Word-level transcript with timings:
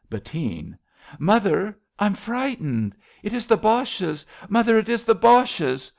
Bettine. 0.09 0.79
Mother, 1.19 1.77
I'm 1.99 2.15
frightened! 2.15 2.95
It 3.21 3.33
is 3.33 3.45
the 3.45 3.55
Boches! 3.55 4.25
Mother, 4.49 4.79
it 4.79 4.89
is 4.89 5.03
the 5.03 5.13
Boches 5.13 5.89